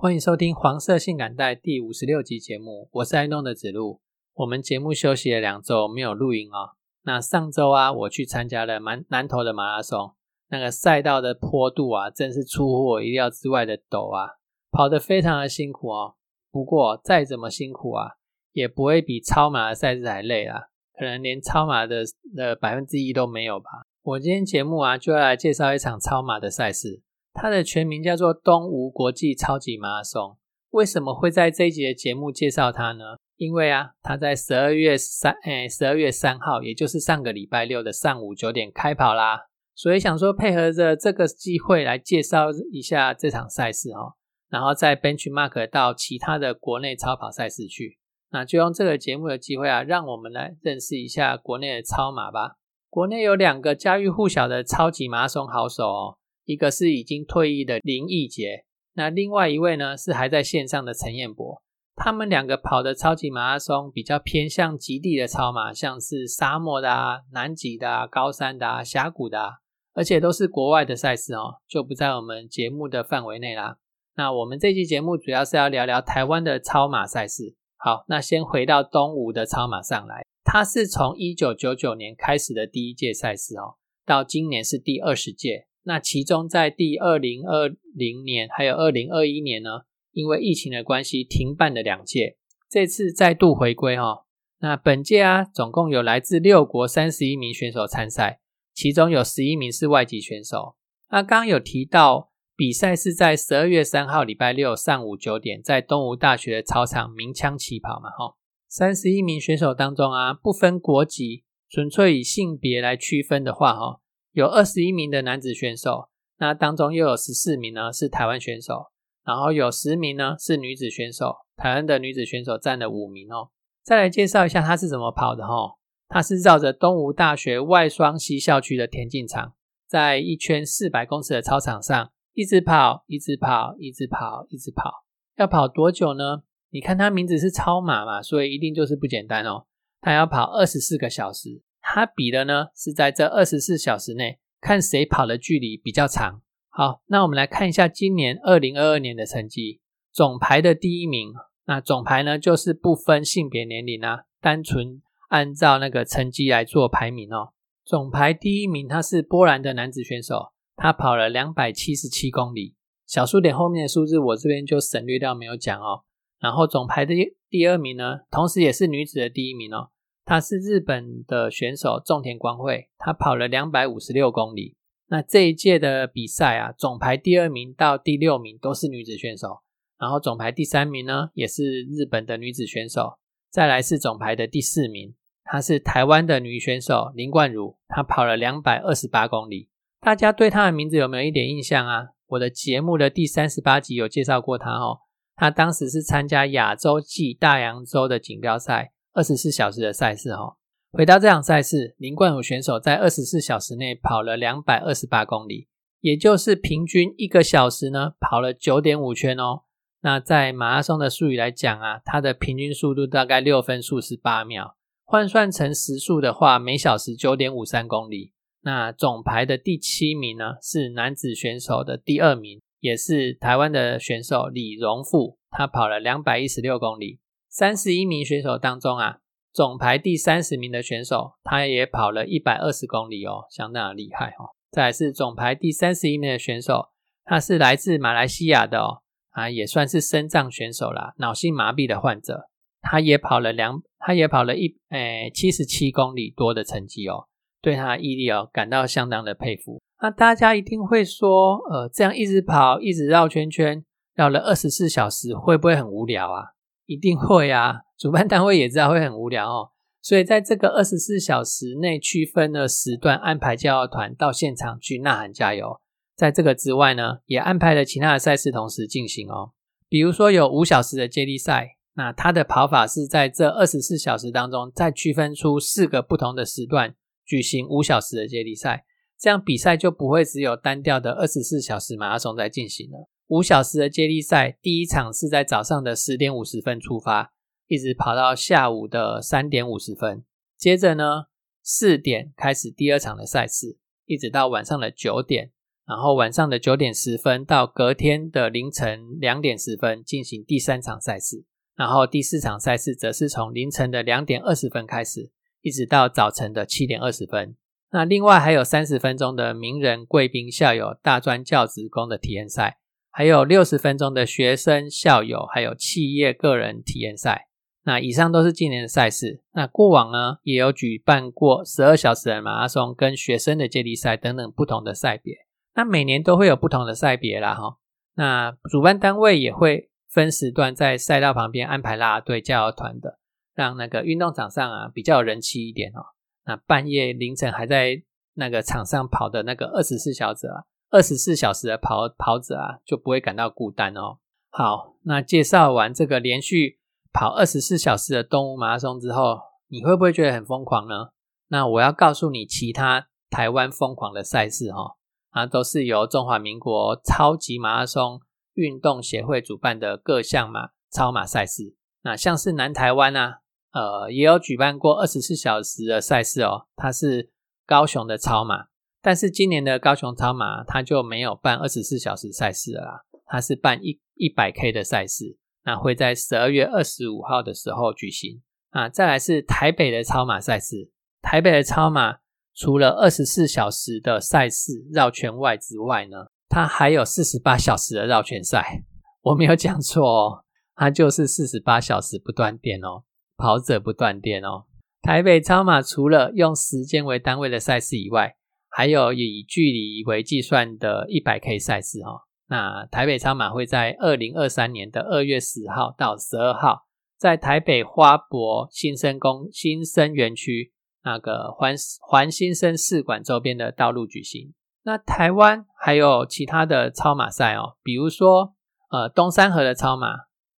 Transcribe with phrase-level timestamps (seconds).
[0.00, 4.00] 欢迎收听黄色性感带第五十六集节目，我是爱弄的子路。
[4.34, 6.76] 我们节目休息了两周，没有录音哦。
[7.02, 10.14] 那上周啊，我去参加了南南投的马拉松，
[10.50, 14.36] 那个赛道的坡度啊，真是出乎我意料之外的陡啊，
[14.70, 16.14] 跑得非常的辛苦哦。
[16.52, 18.12] 不过再怎么辛苦啊，
[18.52, 22.04] 也不会比超马的赛事还累啦，可能连超马的
[22.36, 23.68] 的百分之一都没有吧。
[24.04, 27.02] 我今天节目啊，就要来介绍一场超马的赛事。
[27.40, 30.36] 它的全名叫做东吴国际超级马拉松。
[30.70, 33.16] 为什么会在这一集的节目介绍它呢？
[33.36, 39.46] 因为啊，它在十二月三，哎，十二月三号，也就是上个礼拜六的上午九点开跑啦。
[39.74, 44.14] 所以想说配合着这个机会来介绍一下这场赛事哦，
[44.50, 47.98] 然后再 benchmark 到其他的国内超跑赛事去。
[48.30, 52.56] 那就用这个节目的机会啊，让我们来认识一下国内的超马吧。
[52.90, 56.17] 国内有两个家喻户晓的超级马拉松好手哦。
[56.48, 61.62] 一个是已经退役的林奕杰，那另外一位呢是还在线上的陈彦博。
[61.94, 69.50] 他们两个跑的超级马拉松比较偏向极地的超马，像是沙漠的啊、南极的啊、高山的啊、峡谷的，啊，
[69.92, 73.76] 而且都是国外的赛事哦，就不在我们节目的范围内啦。
[74.16, 77.56] 那我们这期节目主要是要聊聊台湾的超马赛事。
[77.76, 83.76] 好，那先回到东吴的超马上来，它是从一九九九年开始的第一届赛事哦，
[84.06, 85.66] 到今年是第二十届。
[85.88, 89.70] 那其中在第二零二零年还有二零二一年呢，
[90.12, 92.36] 因为疫情的关系停办了两届，
[92.68, 94.26] 这次再度回归哈。
[94.60, 98.40] 那本届啊，总共有来自六国三十一名选手参赛，
[98.74, 100.76] 其中有十一名是外籍选手。
[101.10, 108.36] 那刚有提到比赛是在十二月三号礼拜六上午九点，在东吴大学的操场鸣枪起跑嘛哈。
[108.68, 114.00] 三十一名选手当中啊，不分国籍，纯粹以性别来区分的话哈。
[114.38, 118.86] 有二十一名的男子选手，那当中又有十四名呢是台湾选手，
[119.24, 123.50] 然后有十名呢是女子选手，台湾的女子选手占了五名哦。
[123.82, 125.74] 再来介绍一下他是怎么跑的哈，
[126.06, 129.54] 他是绕着东吴大学外双溪校区的田径场，
[129.88, 135.04] 在一圈四百公尺的操场上一直跑，一直跑，一直跑，一直跑。
[135.34, 136.44] 要跑多久呢？
[136.70, 139.66] 你看他名字是超马嘛，所以一定就是不简单哦。
[140.00, 141.60] 他要跑二十四个小时。
[141.98, 146.42] 他比的呢是在这二十四小时内看谁跑的距离比较长。
[146.68, 149.80] 好，那我们来看一下今年二零二二年的成绩。
[150.12, 151.32] 总排的第一名，
[151.66, 157.52] 那总排呢就是不分性别年龄啊，单纯按照那个成绩来做排名哦。
[157.84, 162.76] 总排第一名他是波兰的男子选手，他跑了两百七十七公里。
[163.08, 166.04] 小数点后面的数字我这边就省略掉没有讲哦。
[166.38, 167.12] 然后总排的
[167.50, 169.90] 第二名呢，同时也是女子的第一名哦。
[170.28, 174.76] 他是日本的选手种田光惠，他跑了两百五十六公里。
[175.06, 179.62] 那这一届的比赛啊，总排第二名到第六名都是女子选手，
[179.98, 183.16] 然后总排第三名呢也是日本的女子选手。
[183.50, 189.70] 再来是总排的第四名，她是台湾的女选手林冠如，她跑了两百二十八公里。
[190.02, 192.08] 大家对她的名字有没有一点印象啊？
[192.26, 194.98] 我的节目的第三十八集有介绍过她哦。
[195.36, 198.92] 她当时是参加亚洲暨大洋洲的锦标赛。
[199.18, 200.56] 二十四小时的赛事哈，
[200.92, 205.66] 回到这场赛事，林冠武选手在二十四小时内跑了两百二十八公里，
[206.00, 209.62] 也就是平均一个小时呢跑了九点五圈哦。
[210.02, 218.32] 那在马拉松的术语来讲啊，它的平均速度大概六分数十八秒，换算成时速的话，每小时九点五三公里。
[218.60, 227.18] 那总排的第七名呢是男子选手的第二名，也是台湾的选手李荣富，他跑了两百一十六公里。
[227.58, 229.18] 三十一名选手当中啊，
[229.52, 234.54] 总排第三十名的选手，他也跑了一百二十公里哦，相当的厉害哦。
[234.70, 236.90] 再是总排第三十一名的选手，
[237.24, 242.48] 他是来自马来西亚的哦，啊，也算是身障选手啦，脑性麻痹的患者，
[242.80, 247.26] 他也跑了两，他也跑了一诶七十七公里多的成绩哦，
[247.60, 249.80] 对他的毅力哦感到相当的佩服。
[250.00, 253.82] 那大家一定会说，呃，这样一直跑，一直绕圈圈，
[254.14, 256.50] 绕了二十四小时，会不会很无聊啊？
[256.88, 257.82] 一定会啊！
[257.96, 259.70] 主办单位也知道会很无聊哦，
[260.00, 265.80] 所以在这个二十四小时内区分了时段安排教团到现场去呐喊加油。
[266.16, 269.52] 在这个之外呢，也安排了其他的赛事同时进行哦。
[269.88, 276.94] 比如说有五小时的接力赛，那它的跑法是在这二十四小时当中，再区分出四个不同的时段
[277.26, 278.84] 举行五小时的接力赛，
[279.18, 283.08] 这样比赛就不会只有单调的二十四小时马拉松在进行了。
[283.28, 287.32] 五小时的接力赛，第一场是在早上的十点五十分出发，
[287.66, 290.24] 一直跑到下午的三点五十分，
[290.56, 291.26] 接着呢
[291.62, 293.76] 四点开始第二场的赛事，
[294.06, 295.52] 一直到晚上的九点。
[295.86, 301.46] 然后晚上的九点十分到隔天的凌晨两点十分进行第三场赛事，
[301.76, 305.30] 然后第四场赛事则是从凌晨的两点二十分开始，
[305.62, 307.56] 一直到早晨的七点二十分。
[307.90, 312.80] 那另外还有三十分钟的名人、贵宾、校友、大专教职工的体验赛，
[313.10, 317.48] 还有六十分钟的学生、校友还有企业个人体验赛。
[317.84, 319.42] 那以上都是今年的赛事。
[319.52, 325.34] 那过往呢也有举办过十二小时的马拉松跟学生的接力赛等等不同的赛别。
[325.74, 327.78] 那每年都会有不同的赛别啦，哈。
[328.14, 333.18] 那主办单位也会分时段在赛道旁边安排啦队、加油团的，
[333.54, 336.02] 让那个运动场上啊比较有人气一点哦。
[336.44, 338.02] 那半夜凌晨还在
[338.34, 344.18] 那个场上跑的那个二十四小时啊，二十四小时的跑跑者啊，就不会感到孤单哦。
[344.50, 346.78] 好，那介绍完这个连续
[347.12, 351.10] 跑二十四小时的动物马拉松之后，你会不会觉得很疯狂呢？
[351.48, 354.96] 那我要告诉你其他台湾疯狂的赛事哈。
[355.30, 358.22] 啊，都是由中华民国超级马拉松
[358.54, 361.76] 运动协会主办的各项马超马赛事。
[362.02, 363.40] 那像是南台湾啊，
[363.72, 366.66] 呃，也有举办过二十四小时的赛事哦。
[366.76, 367.30] 它是
[367.66, 368.68] 高雄的超马，
[369.08, 375.38] 但是今年的高雄超马它就没有办二十四小时赛事了啦，它是办一一百 K 的赛事。
[375.64, 378.42] 那会在十二月二十五号的时候举行。
[378.68, 380.90] 啊，再来是台北的超马赛事，
[381.22, 382.18] 台北的超马。
[382.54, 388.84] 除了二十四小时的赛事绕圈外之外呢，它还有四十八小时的绕圈赛。
[389.22, 390.44] 我没有讲错哦，
[390.74, 393.04] 它就是四十八小时不断电哦，
[393.38, 394.66] 跑者不断电哦。
[395.00, 398.34] 台北超马除了用时间为单位的赛事以外，
[398.78, 402.20] 还有以距离为计算的一百 K 赛事哦。
[402.48, 406.86] 那台北超马会在二零二三年的二月十号到十二号，
[407.18, 410.72] 在台北花博新生宫新生园区。
[411.02, 414.54] 那个环环新生试馆周边的道路举行。
[414.84, 418.54] 那台湾还有其他的超马赛哦，比如说
[418.92, 420.06] 呃东山河的超马，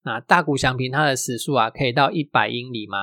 [0.04, 2.98] 那大谷翔平他的时速啊可以到一百英里吗？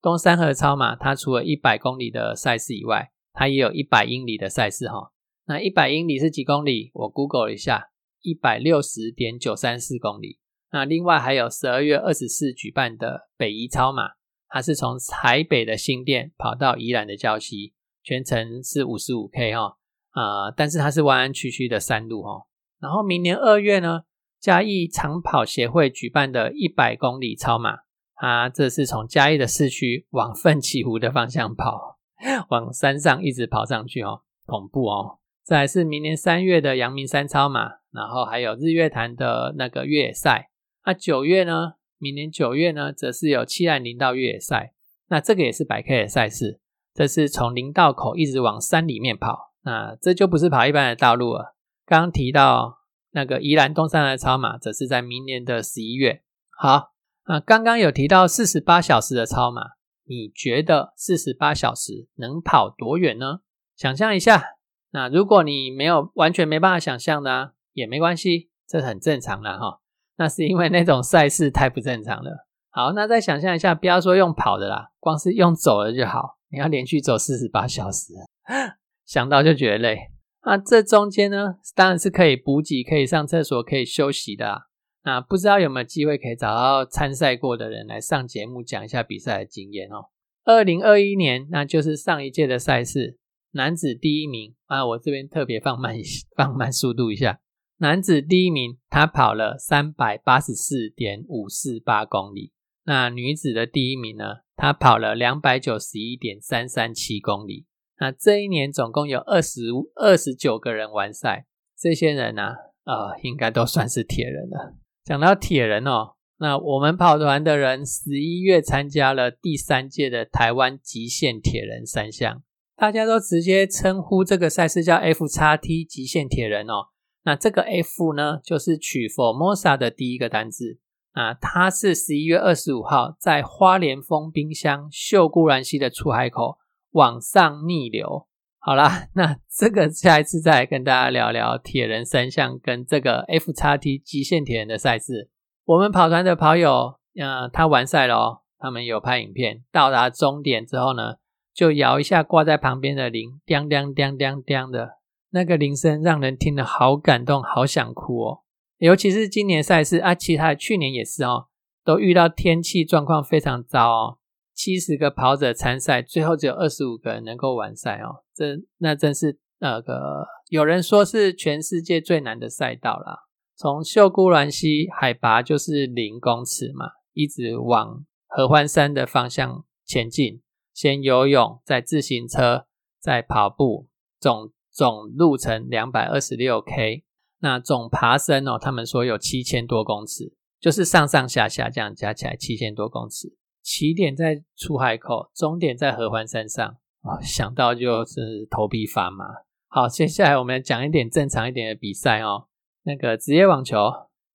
[0.00, 5.12] 东山河超马它除了一百公里的赛事以外，它也有一百英里的赛事哈。
[5.46, 6.90] 那一百英里是几公里？
[6.94, 7.90] 我 Google 一下，
[8.20, 10.38] 一百六十点九三四公里。
[10.70, 14.12] 那另外还有十二月二十四举办的北宜超马。
[14.54, 19.78] 它是从台北的新店跑到宜兰的礁溪，全程是五十五 K 哈
[20.10, 22.46] 啊，但是它是弯弯曲曲的山路哈。
[22.78, 24.02] 然后明年二月呢，
[24.38, 27.78] 嘉义长跑协会举办的一百公里超马，
[28.14, 31.98] 它这是从嘉义的市区往奋起湖的方向跑，
[32.50, 35.18] 往山上一直跑上去哦，恐怖哦。
[35.42, 40.50] 再是明年三月的阳明山超马，然后还有日月潭的那个越野赛。
[40.84, 41.74] 那九月呢？
[41.98, 44.72] 明年九月呢，则是有七岸林道越野赛，
[45.08, 46.58] 那这个也是百 K 的赛事，
[46.92, 51.54] 这是从林道口一直往山里面跑，那这就不是跑一般的道路了。
[51.86, 52.78] 刚刚提到
[53.12, 56.22] 那个宜兰东山的超马，则是在明年的十一月。
[56.50, 56.92] 好，
[57.26, 59.62] 那刚刚有提到四十八小时的超马，
[60.12, 63.40] 你觉得四十八小时能跑多远呢？
[63.74, 64.42] 想象一下，
[64.90, 69.80] 那如果你没有完全没办法想象的，也没关系，这很正常的哈。
[70.18, 72.46] 那是因为那种赛事太不正常了。
[72.68, 76.36] 好，那再想象一下，不要说用跑的啦，光是用走的就好。
[76.50, 78.12] 你要连续走四十八小时，
[79.06, 79.98] 想到就觉得累。
[80.44, 84.66] 那这中间呢，当然是可以补给、可以上厕所、可以休息的。
[85.04, 90.10] 那不知道有没有机会可以找到参赛过的人来上节目讲一下比赛的经验哦。
[90.44, 93.18] 二零二一年，那就是上一届的赛事，
[93.52, 95.94] 男子第一名啊，我这边特别放慢
[96.36, 97.40] 放慢速度一下。
[97.78, 102.52] 男子第一名，他跑了三百八十四点五四八公里。
[102.84, 104.24] 那女子的第一名呢？
[104.56, 107.66] 她跑了两百九十一点三三七公里。
[107.98, 109.60] 那这一年总共有二十
[109.96, 111.46] 二十九个人完赛，
[111.78, 112.42] 这些人呢，
[112.84, 114.76] 呃，应该都算是铁人了。
[115.04, 122.44] 讲到铁人哦，那我们跑团的人十一月参加了第三届的台湾极限铁人三项，
[122.76, 126.90] 大家都直接称呼这个赛事叫 F 叉 T 极限铁人哦。
[127.24, 130.78] 那这个 F 呢，就是取 Formosa 的第一个单字
[131.12, 136.58] 啊，它是十一月二十五号在花莲丰冰箱秀姑兰溪的出海口
[136.92, 138.28] 往上逆流。
[138.64, 145.30] 好啦， 那这个下一次再来跟大家聊聊铁人三项跟这个 F 叉 T 极限铁人的赛事。
[145.64, 151.14] 我们跑团的跑友呃，他完赛了哦，他们有拍影片，到达终点之后呢，
[151.52, 154.98] 就摇一下挂在旁边的铃，叮叮叮叮叮的，
[155.30, 158.42] 那个铃声让人听了好感动，好想哭哦。
[158.78, 161.48] 尤其是今年赛事啊，其他去年也是哦，
[161.84, 164.18] 都遇到天气状况非常糟哦。
[164.54, 173.20] 七十个跑者参赛，最后只有二十五个人能够完赛哦，这那真是那个有人说是全世界最难的赛道啦。
[173.56, 180.42] 从秀姑峦溪海拔就是零公尺嘛，一直往合欢山的方向前进，
[180.74, 182.66] 先游泳，再自行车，
[182.98, 187.04] 再跑步，总总路程两百二十六 K。
[187.40, 193.36] 那总爬升哦，他们说有七千多公尺，就是上上下下这样加起来七千多公尺。
[193.62, 199.24] 起点在出海口，终点在合欢山上，哦，想到就是头皮发麻。
[199.68, 202.48] 好，接下来我们讲一点正常一点的比赛哦。
[202.84, 203.76] 那个职业网球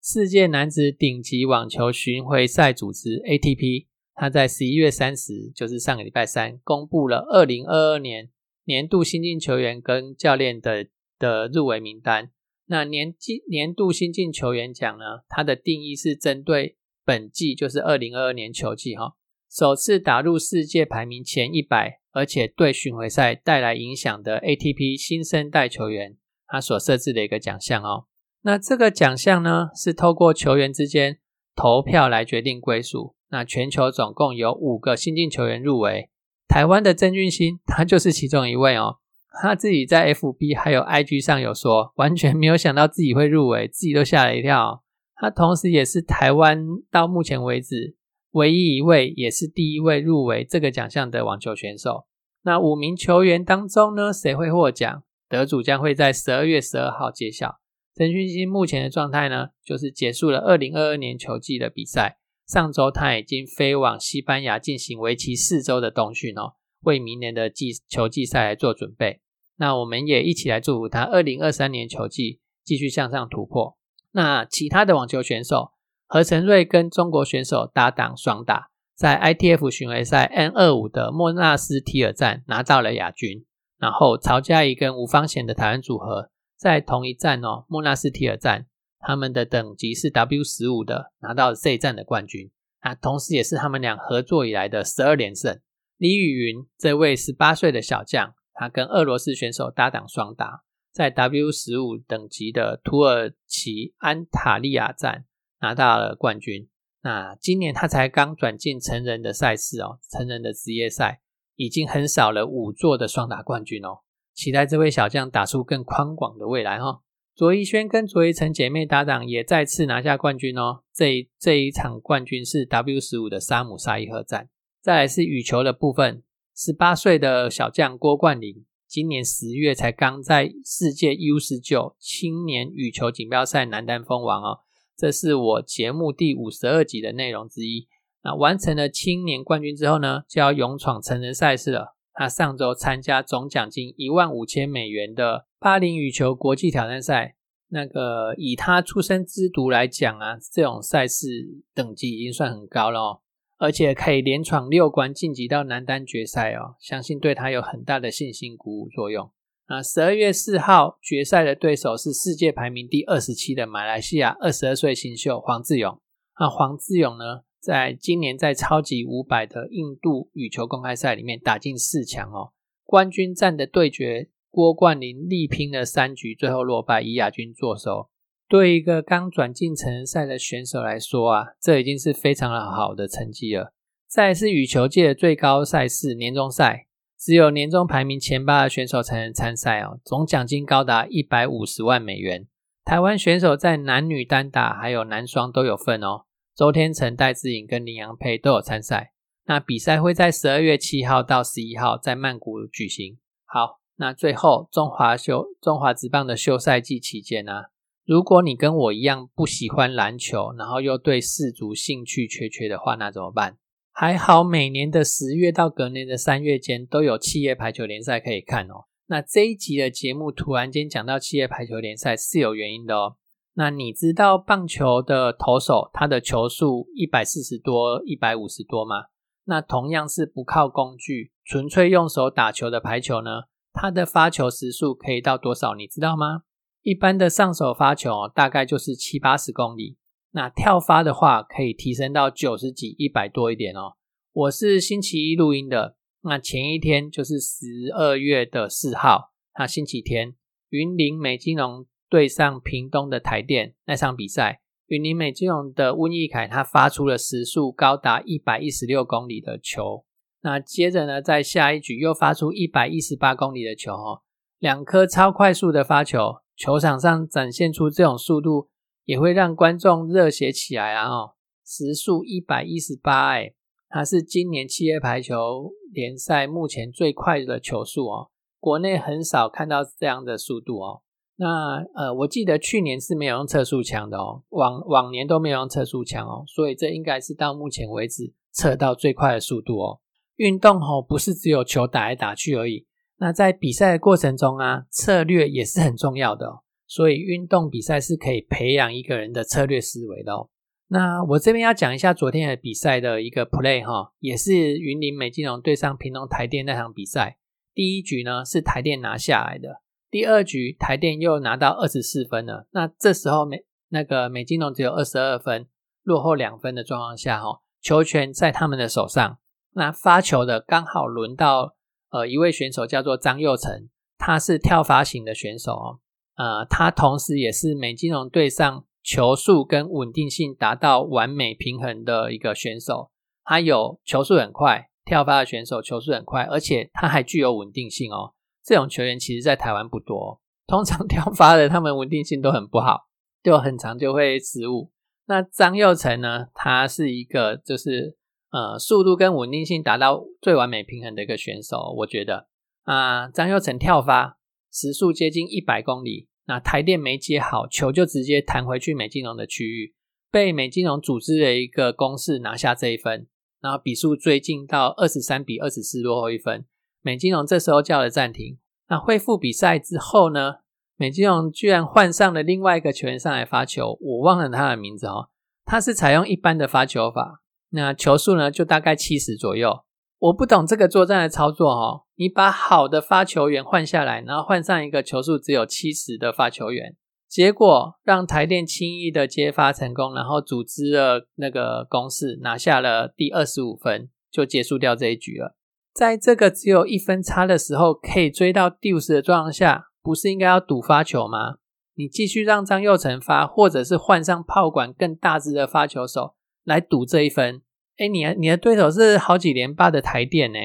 [0.02, 8.30] 世界男子顶级网球巡回赛组织 ATP，他在十一月三十，就是上个礼拜三，公布了二零二二年
[8.66, 10.88] 年度新进球员跟教练的
[11.20, 12.32] 的入围名单。
[12.66, 16.78] 那年季年度新进球员奖呢，它的定义是针对。
[17.06, 19.16] 本季就是二零二二年球季哈，
[19.50, 28.06] 首次打入世界排名前一百，而且对巡回赛带来影响的 ATP 新生代球员，他所设置的一个奖项哦。
[28.42, 31.20] 那这个奖项呢，是透过球员之间
[31.56, 33.14] 投票来决定归属。
[33.30, 36.10] 那全球总共有五个新晋球员入围，
[36.48, 38.98] 台湾的曾俊欣他就是其中一位哦。
[39.44, 44.82] 他自己在 FB 还有 IG 上有说，完全没有想到自己会入围，自己都吓了一跳。
[45.18, 47.97] 他同时也是台湾到目前为止
[48.38, 52.06] 唯一一位，也是第一位入围这个奖项的网球选手。
[52.44, 55.04] 那五名球员当中呢，谁会获奖？
[55.28, 57.56] 得主将会在十二月十二号揭晓。
[57.96, 62.20] 陈勋鑫目前的状态呢，就是结束了二零二二年球季的比赛。
[62.46, 69.22] 上周他已经飞往西班牙进行为期四周的冬训哦，为明年的季球季赛来做准备。
[69.58, 73.76] 那我们也一起来祝福他二零二三年球季继续向上突破。
[74.12, 75.72] 那其他的网球选手
[76.08, 83.46] 何承瑞跟中国选手搭档双打，在 ITF 巡回赛 N 二五的莫纳斯提尔站拿到了亚军。
[83.78, 88.66] 然后曹佳怡跟吴方贤的台湾组合在同一站哦，莫纳斯提尔站，
[89.00, 92.50] 他们的等级是 W 十五的，拿到这一站的冠军。
[92.80, 95.60] 啊同时也是他们俩合作以来的十二连胜。
[95.98, 100.64] 李雨云这位十八岁的小将，他跟俄罗斯选手搭档双打。
[100.94, 105.26] 在 W 十五等级的土耳其安塔利亚站
[105.62, 106.68] 拿到了冠军。
[107.04, 111.22] 那今年他才刚转进成人的赛事哦，成人的职业赛
[111.56, 114.00] 已经横扫了五座的双打冠军哦。
[114.34, 117.02] 期待这位小将打出更宽广的未来哈。
[117.36, 120.84] 卓一轩跟卓一成姐妹搭档也再次拿下冠军哦。
[120.94, 124.50] 这这一场冠军是 W 十五的沙姆沙伊赫站。
[124.82, 126.24] 再来是羽球的部分，
[126.56, 128.66] 十八岁的小将郭冠霖。
[128.88, 134.60] 今年十月才刚在世界 U 十九青年羽球锦标赛男单封王哦，
[134.98, 137.88] 这是我节目第五十二集的内容之一。
[138.24, 141.96] 那完成了青年冠军之后呢，就要勇闯成人赛事了。
[142.14, 147.36] 他上周参加总奖金一万五千美元的巴林羽球国际挑战赛，
[147.70, 151.28] 那个以他出生之犊来讲啊，这种赛事
[151.76, 153.20] 等级已经算很高了哦。
[153.60, 159.32] 而且可以连闯六关晋级到男单决赛哦，相信对他有很大的信心鼓舞作用。
[159.68, 166.00] 啊十二月四号决赛的对手是世界排名第二十七的马来西亚二十二岁新秀黄志勇。
[166.40, 172.54] 那黄志勇呢，在今年在超级五百的印度羽球公开赛里面打进四强哦，
[172.86, 178.08] 冠军战的对决，郭冠霖力拼了三局，最后落败，以亚军作收。
[178.48, 183.74] 对一个刚转进成人赛的选手来说啊，这已经是非常好的成绩了。
[184.08, 186.88] 再是羽球界的最高赛事年终赛，
[187.20, 192.48] 只有年终排名前八的选手才能参赛哦，总奖金高达一百五十万美元。
[192.86, 196.26] 台湾选手在男女单打还有男双都有份哦。
[196.56, 199.14] 周天成、戴志颖跟林洋配都有参赛。
[199.46, 203.18] 那比赛会在十二月七号到十一号在曼谷举行。
[203.46, 207.64] 好，那最后中华休中华职棒的休赛季期间呢？
[208.06, 213.58] 如果你跟我一样不喜欢篮球，然后又对四足兴趣缺缺的话，那怎么办？
[214.00, 218.86] 还好每年的十月到隔年的三月间都有企业排球联赛可以看哦。
[219.08, 223.16] 那这一集的节目突然间讲到企业排球联赛是有原因的哦。
[223.56, 229.06] 那你知道棒球的投手他的球速一百四十多、一百五十多吗？
[229.46, 235.74] 那同样是不靠工具，纯粹用手打球的排球呢，它的发球时速可以到多少？
[235.74, 236.44] 你知道吗？
[236.84, 239.98] 一般的上手发球大概就是七八十公里，
[240.38, 243.94] 那跳发的话可以提升到九十几、一百多一点哦。
[244.32, 250.36] 我是星期一录音的，那前一天就是十二月的四号，那星期天，
[250.70, 260.06] 云林美金龙对上屏东的台电那场比赛，云林美金龙的温义凯他发出了时速高达一百一十六公里的球，
[260.44, 264.22] 那接着呢，在下一局又发出一百一十八公里的球哦，
[264.60, 268.70] 两颗超快速的发球，球场上展现出这种速度。
[269.08, 271.08] 也会让观众热血起来啊！
[271.08, 271.36] 哦，
[271.66, 273.54] 时速一百一十八，哎，
[273.88, 278.30] 它是今年七月排球联赛目前最快的球速哦。
[278.60, 281.04] 国内很少看到这样的速度哦。
[281.38, 290.02] 那呃，我记得去年是没有用测速枪的哦，往往年都没有用测速枪哦，所以这应该是到目前为止测到最快的速度哦。
[290.36, 292.86] 运动哦，不是只有球打来打去而已，
[293.20, 296.64] 那在比赛的过程中啊，策略也是很重要的。
[296.88, 300.50] 所以运动比赛是可以培养一个人的策略思维的哦。
[300.88, 307.38] 那我这边要讲一下昨天的比赛的一个 play 哈，也是云林美金龙对上平东台电那场比赛。
[307.74, 312.68] 第一局呢是台电拿下来的，第二局台电又拿到二十四分了。
[312.72, 315.68] 那这时候美那个美金龙只有二十二分，
[316.04, 319.38] 落后两分的状况下哈，球权在他们的手上。
[319.74, 321.76] 那发球的刚好轮到
[322.12, 326.00] 呃一位选手叫做张佑成，他是跳发型的选手哦。
[326.38, 333.10] 呃，他同时也是美金融队上球速跟稳定性达到完美平衡的一个选手。
[333.44, 338.34] 他有球速很快，跳发的选手球速很快，而且他还具有稳定性哦。
[338.64, 343.08] 这种球员其实在台湾不多，通常 跳发的他们稳定性都很不好，
[343.42, 344.92] 就很长就会失误。
[345.26, 348.16] 那张佑成呢，他是一个就是
[348.52, 352.48] 呃速度跟稳定性达到最完美平衡的一个选手，我觉得
[352.84, 354.37] 啊，张佑成跳发。
[354.80, 359.96] 时速接近一百公里，那台电没接好球，就直接弹回去美金龙的区域，
[360.32, 363.26] 被美金龙组织的一个攻势拿下这一分，
[363.60, 366.64] 然后比数追进到二十三比二十四，落后一分。
[367.02, 368.60] 美金龙这时候叫了暂停。
[368.88, 370.58] 那恢复比赛之后呢，
[370.96, 375.30] 美金龙居然换上了另外一个球员上来发球，我忘了他的名字哦。
[375.66, 379.80] 他是采用一般的发球法，那球速呢就大概七十左右。
[380.20, 382.04] 我不懂这个作战的操作哦。
[382.16, 386.96] 你把好的发球员换下来，然后换上一个球速只有七十的发球员，
[387.28, 395.56] 结果让台电轻易的接发成功，然后组织了那个攻势，拿下了第二十五分，就结束掉这一局了。
[395.94, 401.58] 在这个只有一分差的时候，可以追到第五十的状况下，不是应该要赌发球吗？
[401.96, 407.62] 你继续让张佑成发，或者是换上炮管更大只的发球手来赌这一分。
[407.98, 410.60] 哎，你你的对手是好几连霸的台电呢，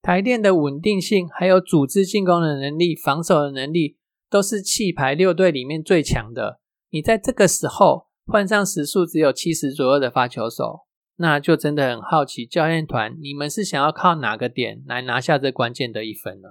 [0.00, 3.96] 台电的稳定性，还有组织进攻的能力、防守的能力，
[4.30, 6.60] 都是气排六队里面最强的。
[6.90, 10.82] 你在这个时候换上时速只有七十左右的发球手，
[11.16, 16.50] 那就真的很好奇，教练团你们是想要靠哪个点来拿下这关键的一分呢？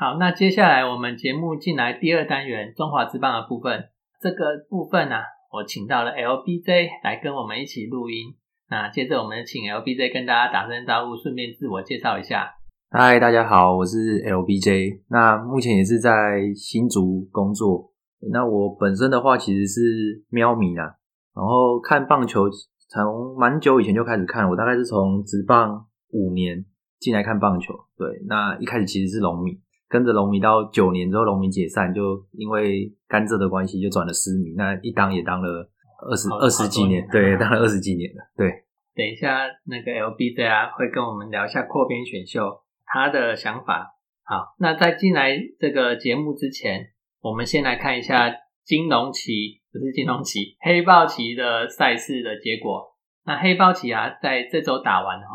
[0.00, 3.90] 好，那接下来我们节目进来第二单元中华之棒的部分。
[4.18, 5.16] 这个部分呢，
[5.52, 8.34] 我请到了 LBJ 来跟我们一起录音。
[8.70, 12.50] 那接着我们请 LBJ 跟大家打声招呼，顺便自我介绍一下。
[12.88, 15.02] 嗨，大家好，我是 LBJ。
[15.10, 17.92] 那目前也是在新竹工作。
[18.32, 20.84] 那我本身的话其实是喵迷啊，
[21.36, 22.48] 然后看棒球
[22.88, 26.64] 从蛮久以前就开始看，我大概是从职棒五年
[26.98, 27.74] 进来看棒球。
[27.98, 29.60] 对，那一开始其实是龙迷。
[29.90, 34.54] 跟着龙迷到九年之后，龙迷解散，就因为甘蔗的关系，就转了私迷。
[34.56, 35.68] 那一当也当了
[36.08, 38.22] 二十二十几年，对，当了二十几年了。
[38.36, 38.48] 对，
[38.94, 43.98] 等一下那个 LBJ 啊，会跟我们聊一下扩编选秀他的想法。
[44.22, 52.96] 好，那在进来这个节目之前，我们先来看一下金龙旗，不是金龙旗，黑豹旗的赛事的结果。
[53.24, 55.26] 那黑豹旗啊，在这周打完哈，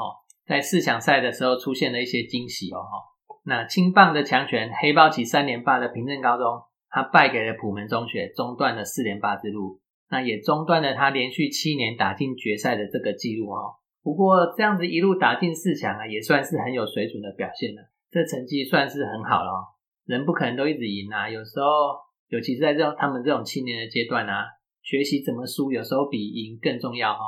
[0.48, 3.15] 在四强赛的时候出现了一些惊喜哦哈。
[3.46, 9.80] 那青棒的强权黑豹旗三连霸的平镇高中，他败给了普门中学，中断了四连霸之路，
[10.10, 13.76] 那也中断了他连续七年打进决赛的这个记录哦。
[14.02, 19.62] 不过这样子一路打进四强啊，也算是很有水准的表现了，这成绩算是很好了哦。
[20.06, 21.66] 人不可能都一直赢啊，有时候，
[22.30, 24.46] 尤其是在这种他们这种青年的阶段啊，
[24.82, 27.20] 学习怎么输，有时候比赢更重要哈。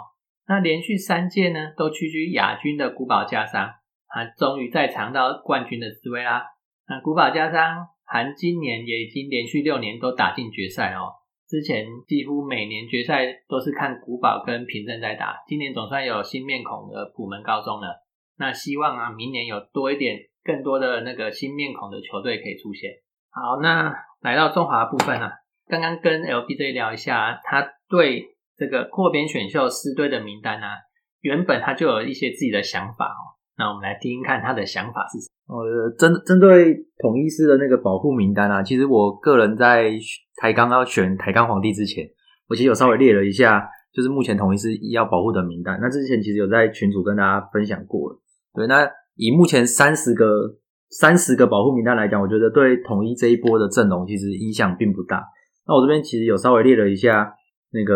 [0.47, 3.69] 那连续三届呢，都屈居亚军的古堡加商。
[4.07, 6.43] 啊，终于再尝到冠军的滋味啦！
[6.87, 11.11] 那古堡加商，含今年也已经连续六年都打进决赛哦。
[11.47, 18.05] 之前几乎每年决赛都是看古堡跟平镇在打，今年总算有新面孔的普门高中了。
[18.37, 22.91] 那希望啊，明年有多一点更多的那个新面孔的球队可以出现。
[23.29, 25.31] 好，那来到中华部分啊，
[25.67, 30.77] 刚刚跟 LBJ 聊一下，他对这个扩编选秀四队的名单啊，
[31.21, 33.36] 原本他就有一些自己的想法哦。
[33.57, 35.57] 那我们来听听看他的想法是什么。
[35.57, 39.91] 呃，针针对统一师的那个保护名单啊，其实我个人在
[40.35, 42.07] 台钢要选台钢皇帝之前，
[42.47, 45.79] 我其实有稍微列了一下，就是目前统一师要保护的名单。
[45.81, 48.19] 那之前其实有在群组跟大家分享过了。
[48.53, 50.57] 对，那以目前三十个
[50.91, 55.23] 三十个保护名单来讲，我觉得对统一这一波的阵容其实影响并不大。
[55.65, 57.33] 那我这边其实有稍微列了一下
[57.71, 57.95] 那个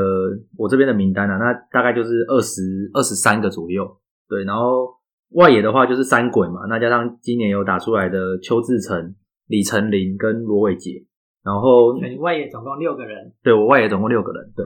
[0.58, 3.86] 我这边的名单啊，那大概就是二十二十三个左右。
[4.28, 5.00] 对，然后。
[5.32, 9.16] 外野的话就是三鬼嘛，那加上今年有打出来的邱志成、
[9.48, 11.04] 李成林跟罗伟杰，
[11.42, 13.32] 然后外野总共六个人。
[13.42, 14.52] 对我外野总共六个人。
[14.56, 14.66] 对，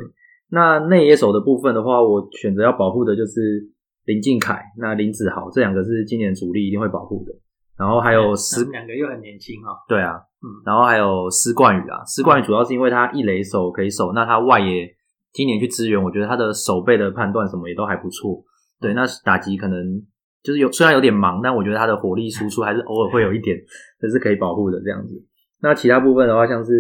[0.49, 3.69] 那内野手的部分的话，我选择要保护的就是
[4.06, 7.32] 林敬凯、那林子豪这两个是今年主力一定会保护的。
[7.78, 9.69] 然后还有施两个又很年轻哦。
[9.88, 14.89] 对啊，嗯，然后还有施冠宇啊，施冠宇主要是因为他一垒手可以守，那他外野
[15.32, 18.43] 今年去支援，我觉得他的守备的判断什么也都还不错。
[18.82, 20.01] 对，那打击可能。
[20.45, 23.58] 就是有虽然有点忙，但我觉得它的火力输出还是偶尔会有一点，
[23.99, 25.13] 这是可以保护的这样子。
[25.62, 26.71] 那其他部分的话，像是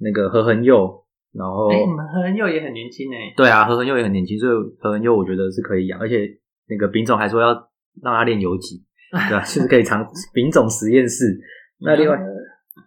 [0.00, 1.04] 那个何恒佑，
[1.34, 3.34] 然后哎，你们何恒佑也很年轻哎。
[3.36, 6.26] 对啊，何恒佑也很年轻，所以何恒佑我觉得是可以养，而且
[6.68, 7.48] 那个丙总还说要
[8.02, 8.82] 让他练游击，
[9.12, 11.38] 对啊， 就是可以尝丙总实验室。
[11.80, 12.18] 那另外。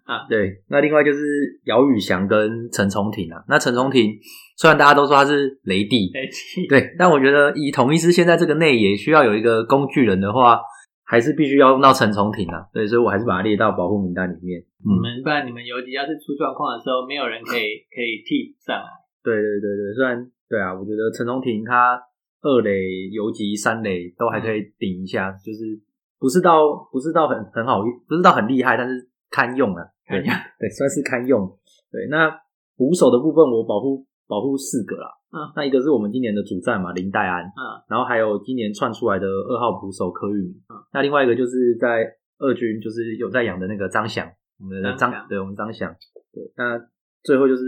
[0.10, 1.22] 啊，对，那另外就是
[1.66, 3.38] 姚宇翔跟陈崇廷啊。
[3.48, 4.10] 那陈崇廷
[4.58, 10.60] 虽然大家都说他是雷帝，雷帝， 对，但我觉得以统一师现在这个内野需要有一个工具人的话，
[11.06, 12.66] 还是必须要用到陈崇廷啊。
[12.74, 14.60] 对，所以我还是把他列到保护名单里面。
[14.84, 18.90] 你们不然你们游击要是出状况的时候，没有人可以可以替上来。
[19.24, 20.18] 对对对对，虽然
[20.50, 22.02] 对啊，我觉得陈崇廷他
[22.42, 22.72] 二垒
[23.14, 25.78] 游击三垒都还可以顶一下，就是
[26.18, 29.08] 不是到不是到很很好，不是到很厉害，但是。
[29.30, 30.22] 堪用啊，对
[30.60, 31.48] 对，算是堪用。
[31.92, 32.30] 对，那
[32.78, 35.08] 捕手的部分我保护保护四个啦。
[35.32, 37.44] 嗯，那一个是我们今年的主战嘛，林黛安。
[37.46, 40.52] 嗯，然后还有今年窜出来的二号捕手柯玉明。
[40.70, 42.06] 嗯，那另外一个就是在
[42.40, 44.28] 二军就是有在养的那个张翔，
[44.60, 45.94] 我们的张，对，我们张翔。
[46.34, 46.80] 对，那
[47.24, 47.64] 最后就是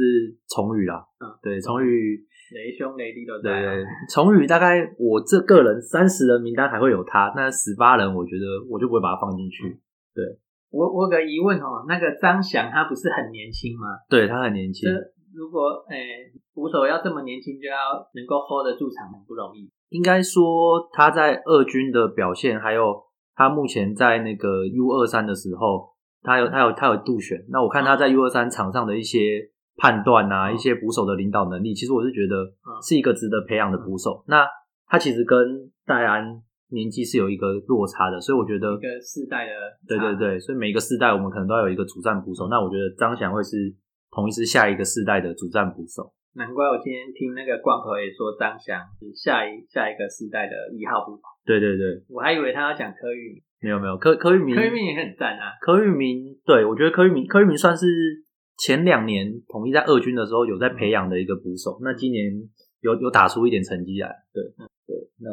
[0.49, 1.05] 崇宇啦。
[1.19, 2.17] 嗯，对，崇宇
[2.55, 3.61] 雷兄雷弟都在。
[3.61, 9.79] 对，崇宇大概我这个人三十人名单还会有他，那十八人我觉得我就不会把他放进去。
[10.15, 10.25] 对。
[10.71, 13.87] 我我有个疑问哦，那个张翔他不是很年轻吗？
[14.09, 14.89] 对他很年轻。
[15.35, 17.77] 如果诶捕手要这么年轻就要
[18.15, 19.69] 能够 hold 得住场，很不容易。
[19.89, 22.95] 应该说他在二军的表现，还有
[23.35, 25.89] 他目前在那个 U 二三的时候，
[26.21, 27.37] 他有他有他有杜选。
[27.49, 29.19] 那我看他在 U 二三场上的一些
[29.77, 32.35] 判断啊，一些捕手的领导能力，其实我是觉得
[32.81, 34.23] 是一个值得培养的捕手。
[34.27, 34.47] 那
[34.87, 35.37] 他其实跟
[35.85, 36.41] 戴安。
[36.71, 39.51] 年纪是有一个落差的，所以我觉得一个世代的，
[39.85, 42.47] 对对对，所以每一个世代我们可能都要有一个主战捕手。
[42.47, 43.75] 那我觉得张翔会是
[44.09, 46.13] 同一支下一个世代的主战捕手。
[46.33, 51.23] 难怪我今天听那个冠和也说张翔是下一下一个世代的一号捕手。
[51.43, 55.59] 对对对，我还以为他要讲柯玉明，没有没有柯柯玉明，柯玉明也很赞啊。
[55.59, 57.85] 柯玉明，对我觉得柯玉明柯玉明算是
[58.57, 62.31] 前两年统一在二军的时候有在培养的一个捕手，那今年
[62.79, 64.07] 有有打出一点成绩来。
[64.33, 64.41] 对
[64.87, 65.29] 对，那。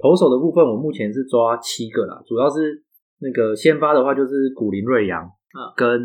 [0.00, 2.82] 投手的部分，我目前是抓七个啦，主要是
[3.20, 6.00] 那个先发的话就是古林瑞阳，嗯，跟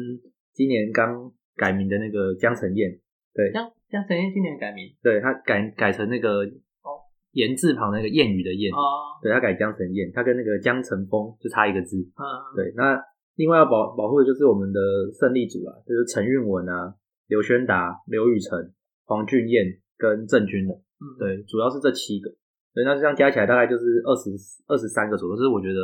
[0.54, 2.92] 今年刚改名的那个江晨燕，
[3.34, 6.44] 对，江江晨燕今年改名，对他改改成那个
[6.84, 7.00] 哦
[7.32, 12.24] 言字旁那个谚语的谚，哦，对他改江晨燕，他跟那个江晨峰就差一个字，嗯，
[12.56, 13.00] 对，那
[13.36, 14.80] 另外要保保护的就是我们的
[15.18, 16.94] 胜利组啊，就是陈韵文啊、
[17.28, 18.60] 刘轩达、刘宇成、
[19.06, 19.66] 黄俊彦
[19.98, 22.30] 跟郑钧的，嗯，对，主要是这七个。
[22.76, 24.30] 对，那这样加起来大概就是二十
[24.68, 25.80] 二十三个左右，是我觉得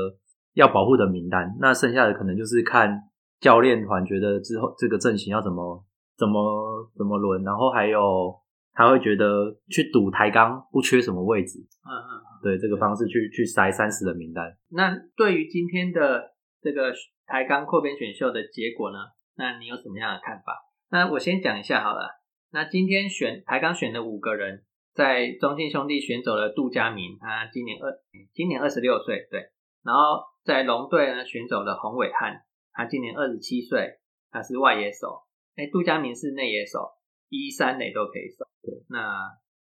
[0.56, 1.56] 要保护的名单。
[1.62, 3.00] 那剩下的可能就是看
[3.40, 5.82] 教练团觉得之后这个阵型要怎么
[6.18, 8.36] 怎么怎么轮，然后还有
[8.74, 12.12] 他会觉得去赌台钢不缺什么位置，嗯嗯，
[12.44, 14.52] 对这个方式去去筛三十的名单。
[14.70, 16.92] 那对于今天的这个
[17.26, 18.98] 台钢扩编选秀的结果呢？
[19.38, 20.60] 那你有什么样的看法？
[20.92, 22.20] 那我先讲一下好了。
[22.52, 24.66] 那今天选台钢选的五个人。
[24.94, 27.92] 在中信兄弟选走了杜佳明，他今年二
[28.34, 29.40] 今年二十六岁，对。
[29.84, 32.42] 然后在龙队呢选走了洪伟汉，
[32.74, 34.00] 他今年二十七岁，
[34.30, 35.24] 他是外野手。
[35.56, 36.90] 哎，杜佳明是内野手，
[37.30, 38.46] 一三垒都可以守。
[38.90, 39.18] 那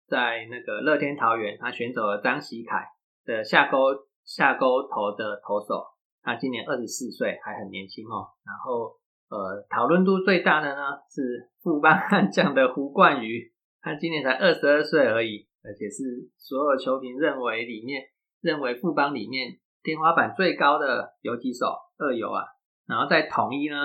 [0.07, 2.85] 在那个乐天桃园，他选走了张喜凯
[3.25, 3.77] 的下钩
[4.23, 5.83] 下钩头的投手，
[6.21, 8.27] 他今年二十四岁，还很年轻哦。
[8.45, 8.95] 然后
[9.29, 18.03] 呃，讨论度最大的呢是富邦悍将的胡冠宇，他今年才二十二岁而已，而且是所有球评认为里面
[18.41, 21.65] 认为富邦里面天花板最高的游击手
[21.97, 22.43] 二游啊。
[22.87, 23.75] 然后在统一呢，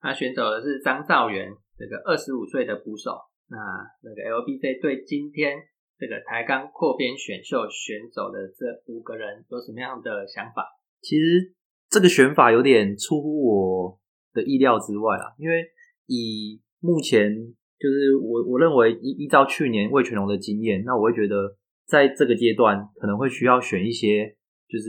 [0.00, 3.18] 他选走的是张兆元这个二十五岁的捕手。
[3.48, 3.56] 那
[4.02, 5.56] 那个 LBJ 对今天
[5.96, 10.66] 这个台钢扩编选秀选走的这五个人有什么样的想法？
[11.00, 11.54] 其实
[11.88, 13.98] 这个选法有点出乎我
[14.32, 15.64] 的意料之外啦，因为
[16.06, 24.34] 以目前就是我我认为依依照去年魏全龙的经验，那我会觉得在这个阶段可能会需要选一些
[24.68, 24.88] 就是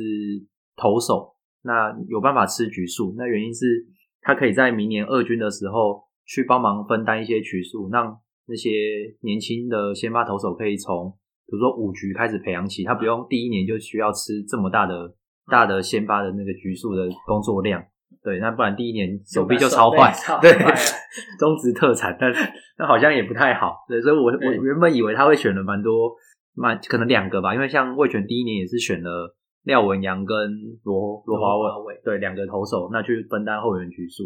[0.76, 3.14] 投手，那有办法吃局数。
[3.18, 3.86] 那原因是
[4.22, 8.70] 他可以在明年二军的时候去帮忙分担一些局数，让那些
[9.22, 11.12] 年轻的先发投手可以从
[11.46, 15.14] 比如说五局开始培养起，他不用第一年就需要吃这么大的
[15.52, 17.84] 大的先发的那个局数的工作量。
[18.24, 20.52] 对，那不然第一年手臂就超坏，对，
[21.40, 22.30] 中职特产，但
[22.78, 23.86] 那好像也不太好。
[23.88, 26.14] 对，所以我我原本以为他会选了蛮多，
[26.54, 30.36] 蛮可能两个吧，因为像魏权第一年也是选了廖文阳跟
[30.84, 34.24] 罗罗华伟，对，两个投手，那去分担后援局数。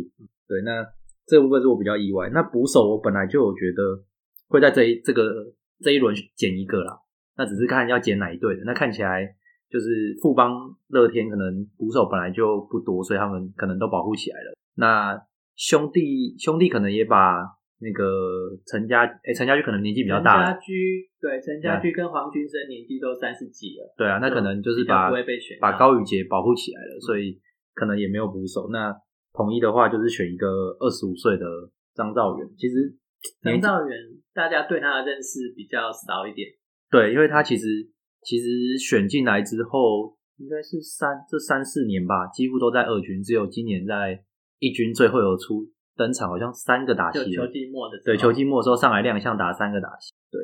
[0.48, 0.84] 对，那
[1.28, 2.30] 这部分是我比较意外。
[2.34, 4.04] 那捕手我本来就有觉得
[4.48, 5.32] 会在这一这个
[5.80, 6.98] 这一轮捡一个啦，
[7.38, 8.64] 那只是看要捡哪一队的。
[8.66, 9.36] 那看起来。
[9.72, 10.52] 就是富邦
[10.90, 14.52] 乐天可能捕手本来就不多，所以他们可能都保护起来了。
[14.76, 15.18] 那
[15.56, 17.40] 兄弟兄弟可能也把
[17.80, 25.10] 那个陈家哎陈家驹可能年纪比较大，陈家驹对陈家驹跟黄君生年纪都三十几了，对啊，那可能就是把
[25.62, 27.40] 把高宇杰保护起来了，所以
[27.74, 28.68] 可能也没有捕手。
[28.72, 28.94] 那
[29.32, 31.46] 统一的话就是选一个二十五岁的
[31.96, 32.94] 张兆元，其实
[33.42, 33.98] 张兆元
[34.34, 36.50] 大家对他的认识比较少一点，
[36.92, 37.90] 对，因为他其实。
[38.24, 44.24] 其实选进来之后，应该是三这三四年吧，几乎都在二军，只有今年在
[44.60, 47.32] 一军最后有出登场，好像三个打席。
[47.32, 50.40] 球季末的对球季末的时候上来亮相打三个打席，对，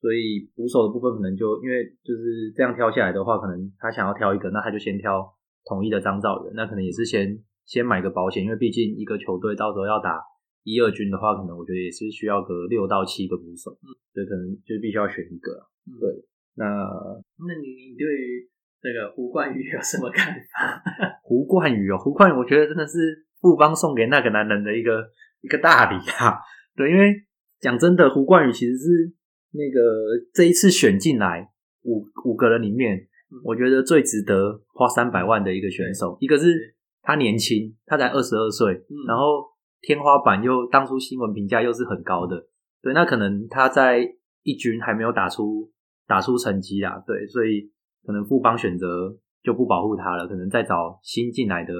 [0.00, 5.24] 所以捕手的部分可能就因为就是这样挑下来的话，可能他想要挑一个，那他就先挑
[5.64, 10.20] 统一的张兆元，那可能也是先先买个保险，因为毕竟一个球队到时候要打
[10.64, 15.50] 一二军的话，可能我觉得也是需要个六到七个捕手，嗯，所以可能就必须要选一个，
[15.98, 16.28] 对。
[16.54, 18.48] 那那你你对于
[18.80, 20.82] 这个胡冠宇有什么看法？
[21.22, 25.08] 胡冠宇哦，胡冠宇，我觉得真的是富邦送给那个男人的一个
[25.40, 26.36] 一个大礼啊！
[26.76, 27.14] 对，因为
[27.60, 29.14] 讲真的，胡冠宇其实是
[29.52, 31.48] 那个这一次选进来
[31.84, 33.08] 五五个人里面，
[33.44, 36.16] 我觉得最值得花三百万的一个选手。
[36.20, 38.72] 一个是他年轻，他才二十二岁，
[39.06, 39.44] 然后
[39.80, 42.48] 天花板又当初新闻评价又是很高的，
[42.82, 45.70] 对，那可能他在一军还没有打出。
[46.06, 47.70] 打出成绩啊，对，所以
[48.04, 51.72] 可能富邦选择就不保护他了，可能再找新进来的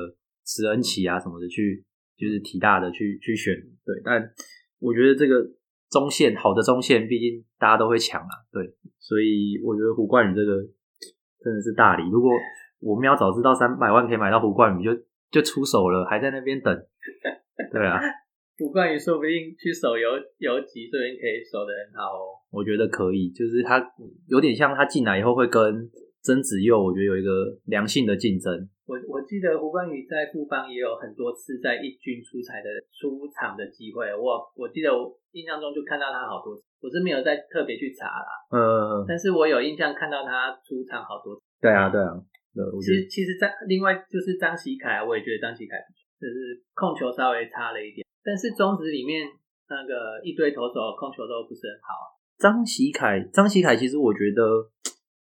[0.44, 1.84] 慈恩奇啊什么的去，
[2.16, 3.54] 就是体大的去去选，
[3.84, 4.00] 对。
[4.04, 4.22] 但
[4.78, 5.44] 我觉得这个
[5.90, 10.56] 中线好的中线，毕竟大家都会抢啊，对，所以我觉得胡冠宇这个
[11.40, 12.08] 真的是大礼。
[12.10, 12.30] 如果
[12.80, 14.90] 我们要早知道三百万可以买到胡冠宇，就
[15.30, 16.74] 就出手了，还在那边等，
[17.70, 18.00] 对啊。
[18.62, 20.06] 胡冠宇说不定去手游
[20.38, 22.38] 游击这边可以守的很好哦。
[22.54, 23.82] 我觉得可以，就是他
[24.30, 25.90] 有点像他进来以后会跟
[26.22, 28.54] 曾子佑，我觉得有一个良性的竞争。
[28.86, 38.30] 我我记得胡冠宇在富邦也有很多次在一军出彩的出场的机会，我我记得我印象中就看到他好多次，我是没有再特别去查啦。
[38.54, 41.42] 嗯，但是我有印象看到他出场好多次。
[41.58, 42.14] 对啊，对啊，
[42.54, 42.62] 对。
[42.78, 45.74] 其实其实张另外就是张喜凯，我也觉得张喜凯
[46.20, 49.26] 就是控球稍微差了一点，但是中职里面
[49.68, 52.18] 那个一堆投手控球都不是很好。
[52.38, 54.42] 张喜凯，张喜凯，其实我觉得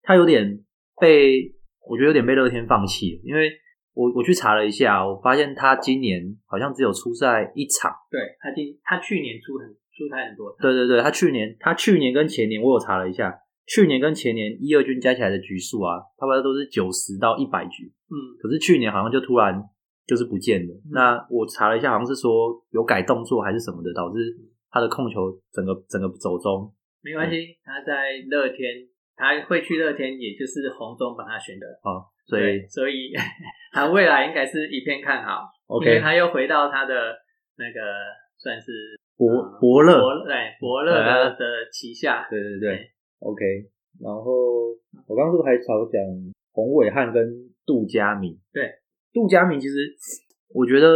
[0.01, 0.63] 他有点
[0.99, 1.53] 被，
[1.87, 3.21] 我觉得有点被乐天放弃了。
[3.23, 3.51] 因为
[3.93, 7.91] 我我去查了一下，我发现他今年好像只有出赛一场。
[8.11, 10.55] 对他今他去年出很出赛很多。
[10.61, 13.33] 对对对，他去年他去年跟前年我有查了一下，
[13.65, 17.91] 去年跟前年一二军加起来的局数啊，差不多都是九十到一百局。
[18.09, 19.63] 嗯，可是去年好像就突然
[20.07, 20.73] 就是不见了。
[20.89, 24.17] 那我查了一下，好像是说有改动作还是什么的，导致
[24.71, 26.73] 他的控球整个整个走中。
[27.03, 33.11] 没关系，他在乐天，他会去乐天，也就是红中把他选的哦，所以所以
[33.71, 35.43] 他未来应该是一片看好。
[35.67, 36.95] OK，因为他又回到他的
[37.57, 37.79] 那个
[38.37, 39.27] 算是伯
[39.59, 42.25] 伯乐，对伯乐的的旗下。
[42.29, 42.89] 对对对
[43.19, 43.43] ，OK。
[43.99, 44.69] 然后
[45.07, 46.01] 我刚刚是不是还少讲
[46.51, 47.27] 洪伟汉跟
[47.65, 48.37] 杜佳明？
[48.53, 48.71] 对，
[49.17, 49.73] 杜佳明其实
[50.53, 50.87] 我觉得，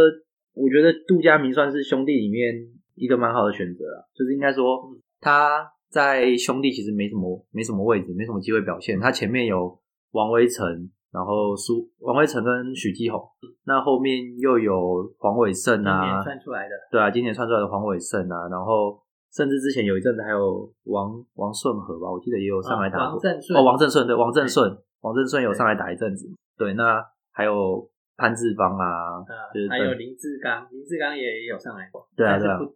[0.54, 2.54] 我觉得杜佳明算是兄弟里面
[2.94, 4.78] 一个蛮好的选择啊，就是应该说
[5.20, 5.72] 他。
[5.92, 8.98] 在兄弟其实没什么没什么位置，没什么机会表现。
[8.98, 9.78] 他前面有
[10.12, 10.66] 王威成，
[11.12, 13.20] 然后苏王威成跟许继宏，
[13.66, 18.98] 那后面又有黄伟胜啊今年啊，算出来的，对啊，今年窜出来的黄伟胜啊，然后
[19.34, 23.08] 甚至之前有一阵子还有王王顺和吧，我记得也有上来打过。
[23.10, 26.26] 王正顺哦，王正顺对，王正顺，王正顺有上来打一阵子。
[26.56, 29.22] 对，那还有潘志芳啊，
[29.52, 32.26] 就是呃，还有林志刚，林志刚也有上来过，对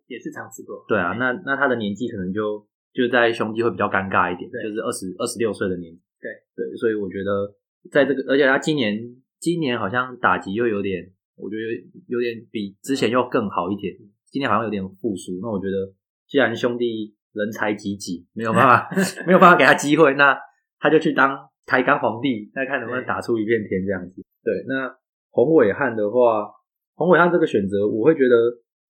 [0.06, 6.00] 也是尝试过，对啊，那那他的年纪可能就就在兄弟会比较尴尬一点，就是二十二十六岁的年纪。
[6.20, 7.54] 对对，所以我觉得
[7.90, 8.98] 在这个，而且他今年
[9.38, 11.04] 今年好像打击又有点，
[11.36, 11.62] 我觉得
[12.08, 13.94] 有点比之前又更好一点。
[14.30, 15.92] 今年好像有点复苏，那我觉得
[16.26, 18.90] 既然兄弟人才济济，没有办法
[19.26, 20.36] 没有办法给他机会，那
[20.78, 24.22] 他就去当台钢皇帝，再看能不能打出一片天这样子。
[24.42, 24.88] 对，那
[25.36, 26.48] 洪伟汉的话，
[26.94, 28.34] 洪伟汉这个选择，我会觉得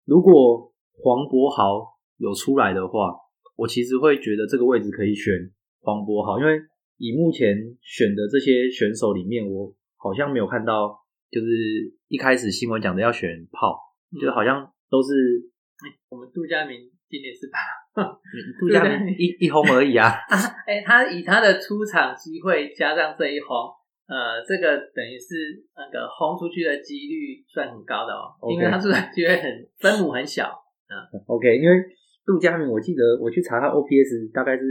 [0.05, 1.81] 如果黄博豪
[2.17, 3.17] 有出来的话，
[3.55, 5.33] 我其实会觉得这个位置可以选
[5.81, 6.61] 黄博豪，因为
[6.97, 10.95] 以目前选的这些选手里面，我好像没有看到，
[11.31, 11.47] 就是
[12.09, 13.79] 一开始新闻讲的要选炮，
[14.21, 15.49] 就好像都是
[16.09, 16.77] 我们杜佳明
[17.09, 17.57] 今年是吧？
[18.61, 20.13] 杜佳明一一轰而已啊。
[20.69, 23.57] 哎、他以他的出场机会加上这一轰，
[24.07, 30.45] 呃，这个等于是那个轰出去的几率算很高的哦因为它出场机会很分母很小
[31.25, 31.73] ，OK，因为
[32.25, 34.61] 杜佳明，我记得我去查他 OPS 大概是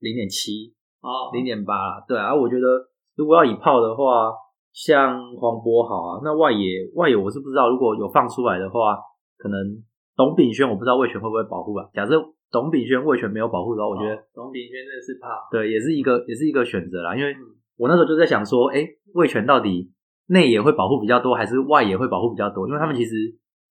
[0.00, 2.34] 零点七、哦，零点八，对啊。
[2.34, 2.68] 我觉得
[3.16, 4.32] 如果要以炮的话，
[4.72, 8.96] 像黄博好啊，那外野外野我是不知道，如果有放出来的话，
[9.38, 9.56] 可能
[10.16, 11.88] 董炳轩我不知道魏权会不会保护啊。
[11.94, 12.12] 假设
[12.50, 17.16] 董炳轩魏权没有保护的话，我觉得、哦董炳轩真的是怕，对，也是一个也是一个选择啦。
[17.16, 17.40] 因为嗯
[17.76, 19.90] 我那时候就在想说，哎，魏权到底
[20.26, 22.66] 内野会保护比较多，还是外野会保护比较多？
[22.68, 23.14] 因为他们其实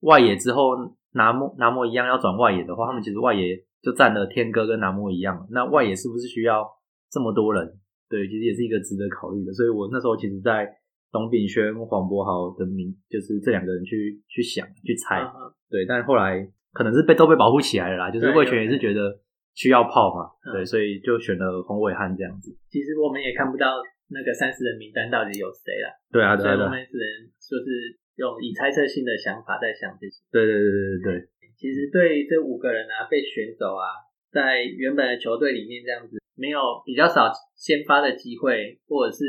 [0.02, 0.72] 外野之后
[1.14, 5.48] 拿莫拿莫一样要转外野的话，他们其实外野就占了天哥跟拿莫一样。
[5.52, 6.68] 那外野是不是需要
[7.10, 7.80] 这么多人？
[8.10, 9.54] 对，其实也是一个值得考虑的。
[9.54, 10.68] 所以我那时候其实，在
[11.12, 15.24] 董炳轩、黄博豪的名，就是这两个人去去想去猜。
[15.70, 19.18] 对，但是后来可能是被都被保护起来了啦，就是魏权也是觉得
[19.54, 22.56] 需要炮嘛，嗯对，所以就选了洪伟汉这样子。
[22.70, 27.06] 其实我们也看不到那个三十人名单到底有谁啦，对啊，对啊，我们只能
[27.40, 30.24] 就是用以猜测性的想法在想这些。
[30.32, 33.92] 对对对对对对，其实对于这五个人啊，被选走啊，
[34.32, 39.24] 在原本的球队里面这样子，没有比较少先发的机会，或者是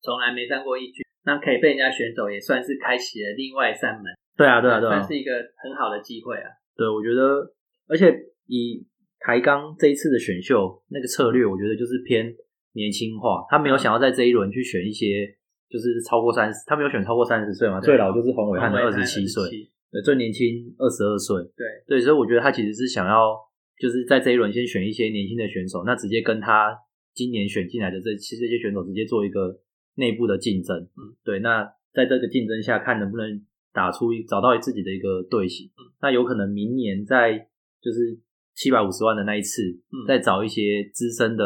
[0.00, 4.04] 从来没上过一局，那可以被人家选走，也算是开启了另外一扇门，
[4.36, 6.50] 对啊，对啊，对啊算，是一个很好的机会啊。
[6.76, 7.52] 对，我觉得，
[7.88, 8.12] 而且
[8.46, 8.86] 以
[9.28, 12.34] 台钢这一次的选秀那个策略，我觉得就是偏
[12.72, 15.28] 年轻化，他没有想要在这一轮去选一些
[15.68, 23.36] 就是超过三十，他没有选超过三十岁嘛，对最老就是洪伟汉的二十七岁，27对，最年轻二十二岁，对，对，所以我觉得他其实是想要
[23.78, 26.74] 就是在这一轮先选一些年轻的选手，那直接跟他
[27.12, 29.60] 今年选进来的这其实这些选手直接做一个
[29.96, 35.92] 内部的竞争，嗯，对，那在这个竞争下，看能不能打出找到自己的一个队形，嗯。
[36.00, 37.46] 那有可能明年在
[37.82, 38.18] 就是
[38.58, 39.62] 七百五十万的那一次，
[39.94, 40.02] 嗯。
[40.08, 41.44] 再找一些资深的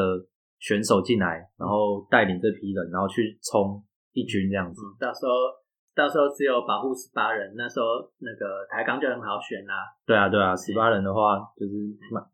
[0.58, 5.32] 选手进来，然后带领这批人，然后去冲一军这样子，嗯，到时候
[5.94, 9.74] 到时候只有保护十八人，那时候那个台钢就很好选啦、
[10.06, 11.74] 对啊，对啊，十八人的话，就是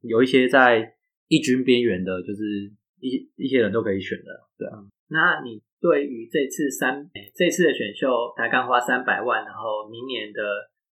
[0.03, 0.79] 有一些在
[1.27, 4.79] 一军边缘的，就是一一些人都可以选的，对啊。
[5.11, 10.39] 那你对于这次三这次的选秀，台钢花三百万，然后明年的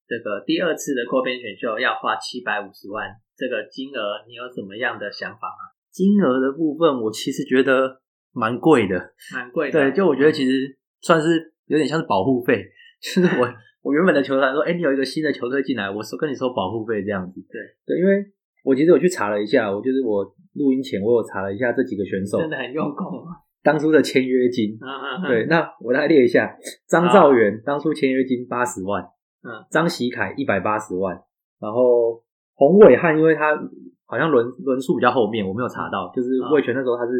[0.06, 5.74] 这个第二次的扩编选秀要花七百五十万，这个金额你有什么样的想法吗？
[5.90, 8.00] 金额的部分，我其实觉得
[8.32, 12.64] 蛮贵的， 蛮贵的，对，就我觉得其实算是有点像是保护费，
[13.02, 13.48] 就是我
[13.82, 17.60] 我原本的球团说，哎、你有一个新的球队进来，我收跟你收保护费这样子，对。
[17.86, 18.24] 对，因为
[18.64, 23.42] 我其实我去查了一下，我就是我录音前我有查了一下这几个选手真的很用功啊。
[23.62, 26.56] 当初的签约金，嗯嗯嗯，对，那我来列一下，
[26.88, 29.02] 张兆元当初签约金八十万，
[29.46, 31.14] 嗯，张喜凯一百八十万，
[31.60, 32.20] 然后
[32.54, 33.56] 洪伟汉，因为他
[34.06, 37.12] 好像轮轮数比较后面，我没有查到，就是嗯魏权那时候他是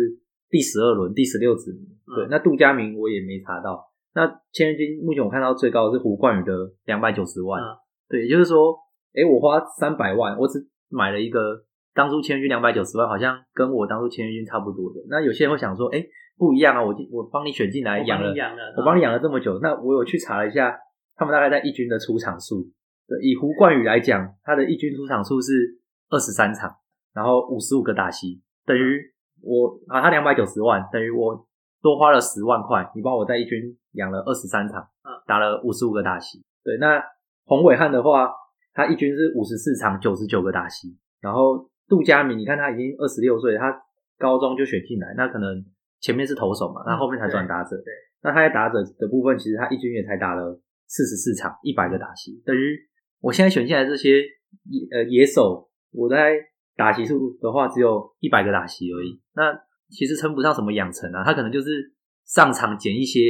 [0.51, 1.87] 第十二轮第十六指名，
[2.17, 3.85] 对，嗯那杜佳明我也没查到，
[4.15, 6.53] 那签约金目前我看到最高的是胡冠宇的
[6.85, 7.67] 两百九十万，嗯
[8.09, 8.77] 对，也就是说，
[9.15, 10.59] 诶，我花三百万，我只
[10.89, 15.01] 买了一个当初签约金两百九十万，好像跟我当初签约金差不多的。
[15.09, 16.09] 那有些人会想说，诶，
[16.39, 18.33] 不一样啊，我进我帮你选进来养了，
[18.77, 20.79] 我帮你养了这么久，那我有去查了一下，
[21.17, 22.71] 他们大概在一军的出场数。
[23.09, 25.79] 对，以胡冠宇来讲，他的一军出场数是
[26.11, 26.75] 二十三场，
[27.15, 29.01] 然后五十五个打席，等于
[29.43, 31.47] 我啊，他两百九十万，等于我
[31.81, 33.63] 多花了十万块，你帮我在一军
[33.93, 36.43] 养了二十三场，嗯打了五十五个打席。
[36.65, 37.01] 对，那
[37.45, 38.33] 洪伟汉的话，
[38.75, 43.73] 他一军是五十四场九十九个打席，然后杜佳明，你看他已经二十六岁，他
[44.19, 45.65] 高中就选进来，那可能
[46.01, 47.77] 前面是投手嘛，那后面才转打者。
[47.77, 47.93] 对，
[48.23, 52.79] 那他在打者的部分，其实他一军也才打了四十四场，一百个打席，等于
[53.21, 54.21] 我现在选进来这些
[54.65, 56.35] 野呃野手，我在
[56.77, 59.21] 打席数的话只有一百个打席而已。
[59.35, 59.53] 那
[59.89, 61.93] 其实称不上什么养成啊，他可能就是
[62.25, 63.21] 上场捡一些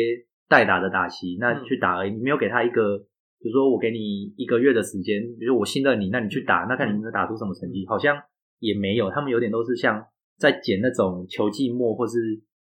[0.48, 2.12] 代打的打席，那去打而已。
[2.12, 2.98] 你没有给他一个，
[3.40, 8.16] 比如说我给你一个月的时间，比如我信任你，那你去打，那看你能打出什么成绩，好像
[8.58, 9.10] 也没有。
[9.10, 10.04] 他们有点都是像
[10.38, 12.18] 在捡那种球季末或是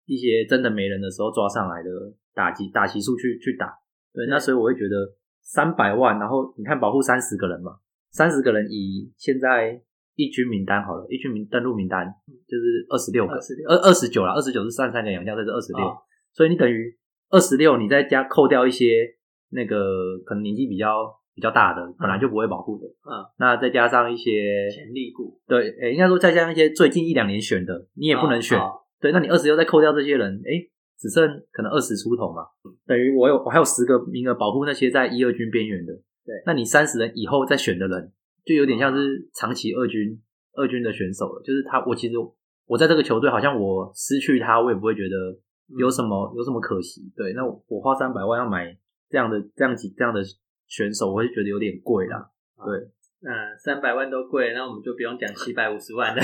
[0.05, 1.89] 一些真的没人的时候抓上来的
[2.33, 3.82] 打击打席数去去打。
[4.13, 4.95] 对，那所以我会觉得
[5.41, 7.77] 三百万，然后你看保护三十个人嘛，
[8.11, 9.81] 三十个人以现在
[10.15, 12.05] 一军名单好了，一军名登录名单
[12.47, 15.83] 就是二十六个，26二二十九了，二十九是三三个养将，这是二十六。
[15.83, 15.97] 哦，
[16.31, 16.95] 所以你等于
[17.29, 19.15] 二十六，你再加扣掉一些
[19.49, 25.41] 那个可能年纪比较比较大的，本来就不会保护的，嗯，那再加上一些潜力股。
[25.47, 28.71] 对，诶，应该说再加上一些最近一两年选的，你也不能选，哦哦。
[29.01, 30.71] 对，那你二十六再扣掉这些人，诶，
[31.03, 32.47] 只剩可能二十出头嘛，
[32.87, 35.91] 等于我有我还有十个名额保护那些在一二军边缘的，
[36.23, 38.13] 对，那你三十人以后再选的人，
[38.45, 40.17] 就有点像是长期二军
[40.55, 42.13] 二军的选手了，就是他，我其实
[42.65, 45.37] 我在这个球队好像我失去他，我也不会觉得
[45.77, 48.73] 有什么、有什么可惜，对，那我我花三百万要买
[49.09, 50.21] 这样的这样几这样的
[50.67, 52.29] 选手，我会觉得有点贵啦，
[52.65, 52.89] 对。
[53.25, 56.21] 嗯，三百万都贵，那我们就不用讲七百五十万的。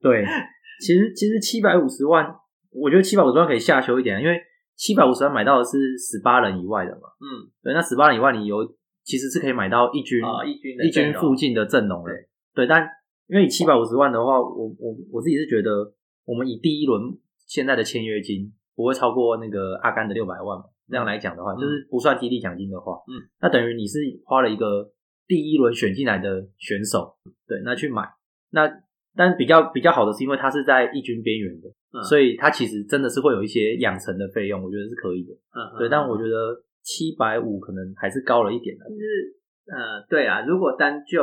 [0.00, 0.24] 对，
[0.84, 2.26] 其实其实七百五十万，
[2.74, 4.40] 我觉得七百五十万可以下修一点，因为
[4.74, 7.08] 七百五十万买到的是十八人以外的嘛。
[7.20, 8.66] 嗯，对，那十八人以外，你有
[9.04, 12.10] 其实是可以买到一军哦一军的一军附近的阵容的。
[12.54, 12.82] 对，但
[13.28, 15.94] 因为你七百五十万的话，我我我自己是觉得，
[16.24, 17.00] 我们以第一轮
[17.46, 20.64] 现在的签约金不会超过那个阿甘的六百万嘛。
[20.86, 24.92] 这样来讲的话，嗯就是不算激励奖金的话，嗯，那等于你是花了一个
[25.26, 27.16] 第一轮选进来的选手，
[27.48, 28.06] 对，那去买，
[28.50, 28.68] 那
[29.16, 35.32] 但比较比较好的是，因为它是在一军边缘的，嗯所以它其实真的是会有一些养成的费用，我觉得是可以的。
[35.54, 38.84] 嗯，对，嗯但我觉得七百五可能还是高了一点的。
[38.88, 39.36] 就是
[39.66, 41.22] 呃，对啊，如果单就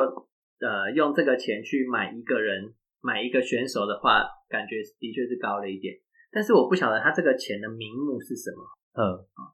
[0.60, 5.94] 呃用这个钱去买一个人、买一个选手的话，感觉的确是高了一点。
[6.32, 8.64] 但是我不晓得他这个钱的名目是什么，
[8.96, 9.04] 嗯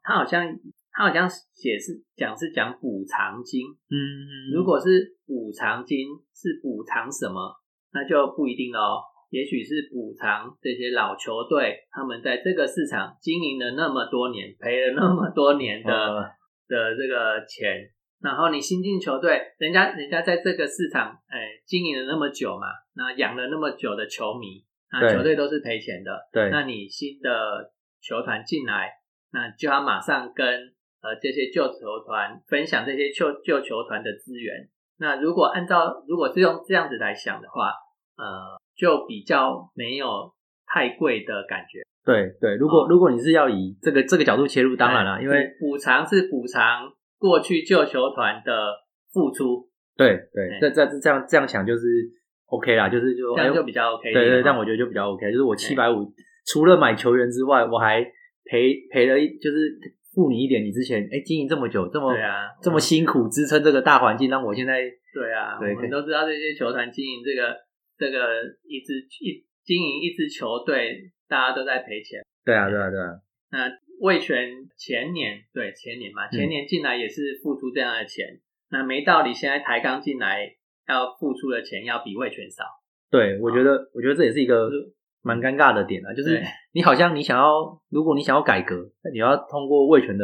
[0.04, 0.46] 他好像
[0.92, 7.52] 他好像写是讲是讲补偿金，嗯如果是补偿金是补偿什么，
[7.94, 9.02] 那就不一定了哦。
[9.30, 16.24] 也许是补偿这些老球队，他们在这个市场经营了那么多年，赔了那么多年的、呃
[16.70, 17.90] 的这个钱，
[18.22, 28.92] 然后你新进球队，人家人家在这个市场，哎，经营了那么久嘛，那养了那么久的球迷，那球队都是赔钱的，对，那你新的球团进来，
[29.32, 30.48] 那就要马上跟
[31.02, 34.70] 呃这些旧球团分享这些旧旧球团的资源。
[35.00, 37.70] 那如果按照如果是用这样子来想的话，
[38.18, 40.34] 呃，就比较没有
[40.66, 41.82] 太贵的感觉。
[42.06, 46.90] 对对，如果、哦如果你是要以这个这个角度切入，当然啦，哎因为补补偿是补偿
[47.20, 48.74] 过去旧球团的
[49.12, 49.68] 付出，
[49.98, 51.86] 对对哎，这这这样这样想就是
[52.48, 54.42] OK 啦，就是就这样就哎比较 OK 一对对。
[54.44, 56.12] 但我觉得就比较 OK，就是我七哎百五
[56.46, 58.02] 除了买球员之外，我还
[58.46, 59.78] 赔赔了一就是
[60.18, 64.82] 付你一点，你之前哎经营这么久，这么对啊，这么辛苦支撑这个大环境，让我现在
[65.14, 67.56] 对啊，对我们都知道这些球团经营这个
[67.96, 70.98] 这个一支一经营一支球队，
[71.30, 72.20] 大家都在赔钱。
[72.44, 73.14] 对啊对啊对啊，
[73.52, 73.70] 那
[74.02, 78.26] 魏权前年对前年嘛，前年进来也是付出这样的钱，
[78.72, 80.50] 那没道理现在台钢进来
[80.88, 82.64] 要付出的钱要比魏权少。
[83.12, 84.68] 对我觉得我觉得这也是一个
[85.28, 87.52] 蛮尴尬的点啊，就是你好像你想要，
[87.92, 90.24] 如果你想要改革，那你要通过魏权的。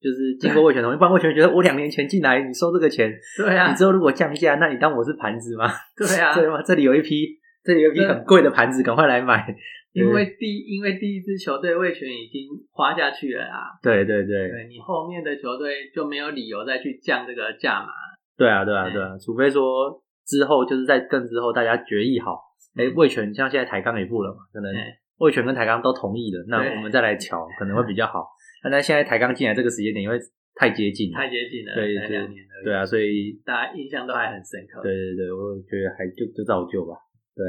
[0.00, 5.66] 就是经过魏权同意，不然魏权觉得我两年前进来，你收这个钱， 对啊你，之后如果降价，那你当我是盘子吗？
[5.98, 6.62] 对啊，对吗？
[6.62, 7.26] 这里有一批，
[7.64, 9.44] 这里有一批很贵的盘子，赶快来买。
[9.92, 17.88] 因为第因为第一支球队魏权已经花下去了啊，对对对对你后面的球队就没有理由再去降这个价嘛。
[18.36, 22.38] 对啊对啊对对啊，除非说之后就是在更之后大家决议好，
[22.78, 24.80] 哎，魏权像现在台钢也不了嘛，可能对
[25.18, 28.24] 魏权跟台钢都同意了，那我们再来瞧，可能会比较好。
[28.62, 30.16] 那但现在台钢进来这个时间点，因为
[30.54, 32.64] 太接近了，太接近了，对对两年而已。
[32.64, 34.80] 对啊，所以大家印象都还很深刻。
[34.82, 36.94] 对对对，我觉得还就就照旧吧。
[37.34, 37.44] 对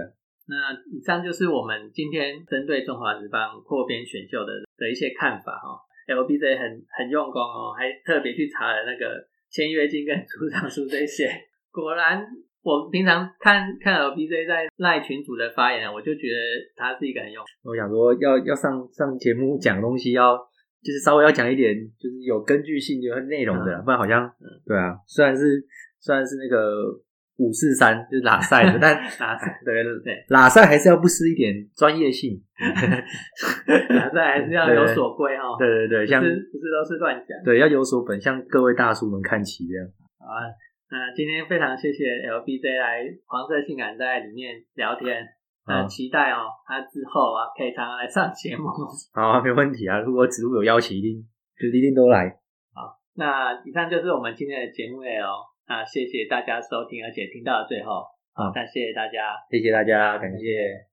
[0.50, 5.78] 那以上就是我们今天针对中华职棒扩编选秀的的一些看法哦。
[6.10, 9.14] LBJ 很很用功哦，还特别去查了那个
[9.52, 11.30] 签约金跟 出场数这些。
[11.72, 12.26] 果然，
[12.62, 16.38] 我平常看看 LPC 在赖群主的发言，我就觉得
[16.76, 17.44] 他是一个很用。
[17.64, 20.38] 我想说要要上上节目讲东西要。
[20.82, 24.32] 就是稍微要讲一点，就是有根据性、有内容的啦，不然好像，
[24.66, 25.62] 对啊，虽然是
[26.00, 26.88] 虽然是那个
[27.36, 32.42] 五四三就是拉赛的，但 拉赛对对拉赛还是要不失一点专业性。
[33.90, 35.44] 拉赛还是要有所归哈。
[35.60, 37.38] 对对对，像不是都是乱讲。
[37.44, 39.86] 对要有所本，向各位大叔们看齐这样。
[40.18, 40.48] 好啊，
[40.92, 45.24] 那今天非常谢谢 LBJ 来黄色性感在里面聊天，
[45.88, 48.66] 期待哦，他之后啊可以常常来上节目。
[49.14, 50.00] 好，没问题啊。
[50.00, 51.22] 如果植物有邀请，一定
[51.60, 52.28] 就一定都来。
[52.74, 55.30] 好那以上就是我们今天的节目内容
[55.68, 58.02] 啊，谢谢大家收听，而且听到了最后，
[58.34, 59.38] 好那谢谢大家。
[59.52, 60.89] 谢谢大家，感谢。